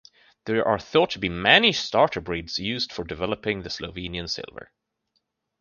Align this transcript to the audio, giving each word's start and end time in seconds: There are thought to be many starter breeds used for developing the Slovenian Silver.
There 0.45 0.67
are 0.67 0.79
thought 0.79 1.11
to 1.11 1.19
be 1.19 1.29
many 1.29 1.71
starter 1.71 2.21
breeds 2.21 2.57
used 2.57 2.91
for 2.91 3.03
developing 3.03 3.61
the 3.61 3.69
Slovenian 3.69 4.27
Silver. 4.31 4.71